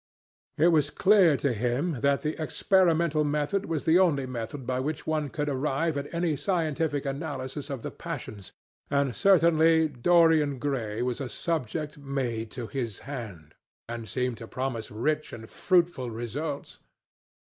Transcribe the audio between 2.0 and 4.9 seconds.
that the experimental method was the only method by